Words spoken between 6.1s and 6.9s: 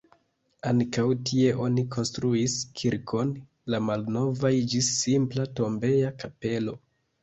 kapelo.